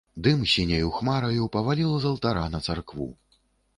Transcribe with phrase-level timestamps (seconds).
[0.27, 3.09] Дым сіняю хмараю паваліў з алтара на царкву.